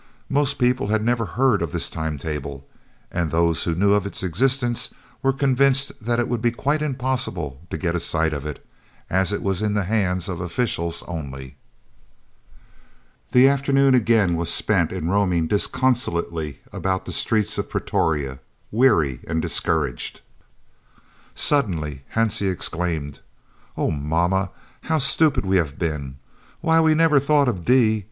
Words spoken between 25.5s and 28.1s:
have been! Why, we never thought of D.